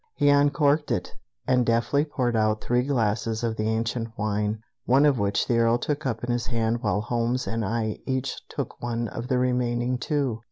He 0.15 0.29
uncorked 0.29 0.89
it, 0.89 1.13
and 1.45 1.63
deftly 1.63 2.05
poured 2.05 2.35
out 2.35 2.59
three 2.59 2.81
glasses 2.81 3.43
of 3.43 3.55
the 3.55 3.67
ancient 3.69 4.09
wine, 4.17 4.63
one 4.85 5.05
of 5.05 5.19
which 5.19 5.47
the 5.47 5.59
Earl 5.59 5.77
took 5.77 6.07
up 6.07 6.23
in 6.23 6.31
his 6.31 6.47
hand 6.47 6.81
while 6.81 7.01
Holmes 7.01 7.45
and 7.45 7.63
I 7.63 7.99
each 8.07 8.41
took 8.49 8.81
one 8.81 9.07
of 9.09 9.27
the 9.27 9.37
remaining 9.37 9.99
two. 9.99 10.39